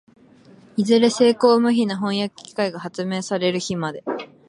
[0.77, 4.03] いずれ精巧無比な飜訳機械が発明される日まで、